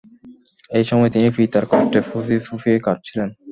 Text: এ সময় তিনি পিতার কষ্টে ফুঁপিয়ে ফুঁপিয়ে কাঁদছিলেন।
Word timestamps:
এ 0.71 0.81
সময় 0.89 1.11
তিনি 1.15 1.27
পিতার 1.37 1.65
কষ্টে 1.71 1.99
ফুঁপিয়ে 2.09 2.41
ফুঁপিয়ে 2.47 2.77
কাঁদছিলেন। 2.85 3.29